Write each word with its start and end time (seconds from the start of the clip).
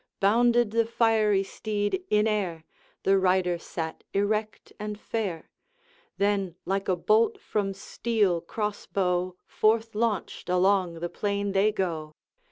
Bounded 0.19 0.71
the 0.71 0.87
fiery 0.87 1.43
steed 1.43 2.03
in 2.09 2.25
air, 2.27 2.63
The 3.03 3.19
rider 3.19 3.59
sat 3.59 4.03
erect 4.15 4.73
and 4.79 4.99
fair, 4.99 5.51
Then 6.17 6.55
like 6.65 6.87
a 6.87 6.95
bolt 6.95 7.39
from 7.39 7.75
steel 7.75 8.41
crossbow 8.41 9.35
Forth 9.45 9.93
launched, 9.93 10.49
along 10.49 11.01
the 11.01 11.09
plain 11.09 11.51
they 11.51 11.71
go. 11.71 12.15